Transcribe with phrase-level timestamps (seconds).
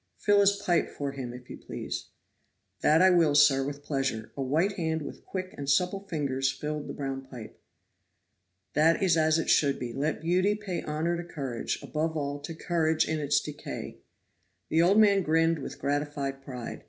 [0.17, 2.05] "Fill his pipe for him, if you please."
[2.81, 6.87] "That I will, sir, with pleasure." A white hand with quick and supple fingers filled
[6.87, 7.61] the brown pipe.
[8.73, 9.93] "That is as it should be.
[9.93, 13.99] Let beauty pay honor to courage; above all to courage in its decay."
[14.69, 16.79] The old man grinned with gratified pride.